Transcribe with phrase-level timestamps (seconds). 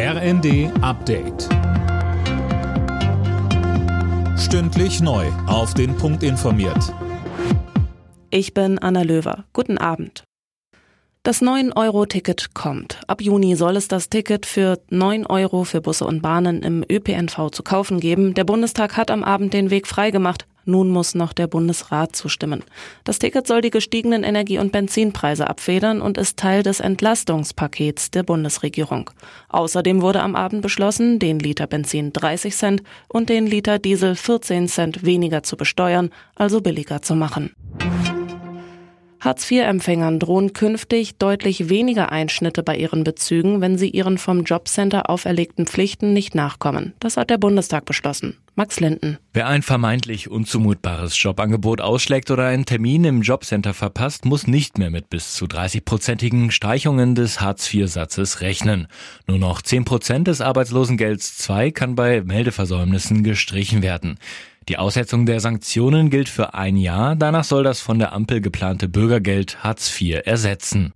[0.00, 1.48] RND Update.
[4.38, 5.26] Stündlich neu.
[5.48, 6.94] Auf den Punkt informiert.
[8.30, 9.46] Ich bin Anna Löwer.
[9.52, 10.22] Guten Abend.
[11.24, 13.00] Das 9-Euro-Ticket kommt.
[13.08, 17.50] Ab Juni soll es das Ticket für 9 Euro für Busse und Bahnen im ÖPNV
[17.50, 18.34] zu kaufen geben.
[18.34, 20.46] Der Bundestag hat am Abend den Weg freigemacht.
[20.68, 22.62] Nun muss noch der Bundesrat zustimmen.
[23.02, 28.22] Das Ticket soll die gestiegenen Energie- und Benzinpreise abfedern und ist Teil des Entlastungspakets der
[28.22, 29.08] Bundesregierung.
[29.48, 34.68] Außerdem wurde am Abend beschlossen, den Liter Benzin 30 Cent und den Liter Diesel 14
[34.68, 37.54] Cent weniger zu besteuern, also billiger zu machen.
[39.20, 45.66] Hartz-IV-Empfängern drohen künftig deutlich weniger Einschnitte bei ihren Bezügen, wenn sie ihren vom Jobcenter auferlegten
[45.66, 46.94] Pflichten nicht nachkommen.
[47.00, 48.36] Das hat der Bundestag beschlossen.
[48.58, 49.18] Max Linden.
[49.32, 54.90] Wer ein vermeintlich unzumutbares Jobangebot ausschlägt oder einen Termin im Jobcenter verpasst, muss nicht mehr
[54.90, 58.88] mit bis zu 30-prozentigen Streichungen des Hartz-IV-Satzes rechnen.
[59.28, 64.18] Nur noch 10 Prozent des Arbeitslosengelds II kann bei Meldeversäumnissen gestrichen werden.
[64.68, 67.16] Die Aussetzung der Sanktionen gilt für ein Jahr.
[67.16, 70.92] Danach soll das von der Ampel geplante Bürgergeld Hartz IV ersetzen.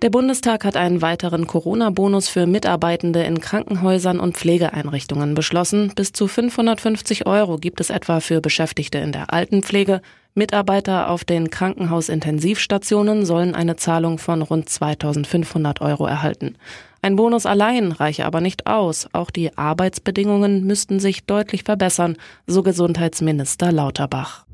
[0.00, 5.92] Der Bundestag hat einen weiteren Corona-Bonus für Mitarbeitende in Krankenhäusern und Pflegeeinrichtungen beschlossen.
[5.96, 10.00] Bis zu 550 Euro gibt es etwa für Beschäftigte in der Altenpflege.
[10.36, 16.56] Mitarbeiter auf den Krankenhausintensivstationen sollen eine Zahlung von rund 2500 Euro erhalten.
[17.02, 19.08] Ein Bonus allein reiche aber nicht aus.
[19.12, 22.16] Auch die Arbeitsbedingungen müssten sich deutlich verbessern,
[22.48, 24.44] so Gesundheitsminister Lauterbach.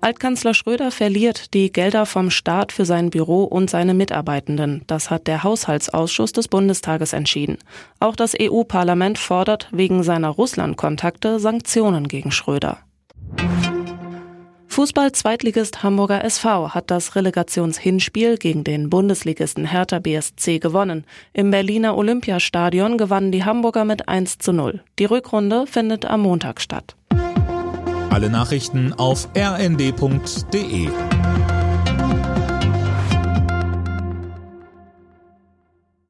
[0.00, 4.82] Altkanzler Schröder verliert die Gelder vom Staat für sein Büro und seine Mitarbeitenden.
[4.88, 7.58] Das hat der Haushaltsausschuss des Bundestages entschieden.
[8.00, 12.78] Auch das EU-Parlament fordert wegen seiner Russland-Kontakte Sanktionen gegen Schröder.
[14.72, 21.04] Fußball-Zweitligist Hamburger SV hat das Relegationshinspiel gegen den Bundesligisten Hertha BSC gewonnen.
[21.34, 24.80] Im Berliner Olympiastadion gewannen die Hamburger mit 1 zu 0.
[24.98, 26.96] Die Rückrunde findet am Montag statt.
[28.08, 30.88] Alle Nachrichten auf rnd.de